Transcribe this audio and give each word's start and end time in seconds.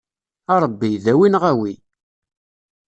A 0.53 0.55
Ṛebbi, 0.63 0.91
dawi 1.05 1.27
neɣ 1.29 1.43
awi! 1.51 1.73